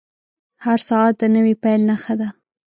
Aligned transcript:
•هر 0.65 0.79
ساعت 0.89 1.13
د 1.21 1.23
نوې 1.35 1.53
پیل 1.63 1.81
نښه 1.89 2.13
ده. 2.19 2.29